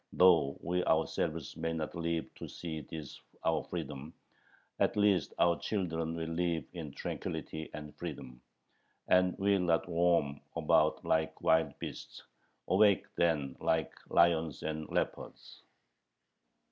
[0.11, 4.15] Though we ourselves may not live to see this [our freedom],
[4.79, 8.41] at least our children will live in tranquillity and freedom,
[9.07, 12.23] and will not roam about like wild beasts.
[12.67, 15.61] Awake then like lions and leopards!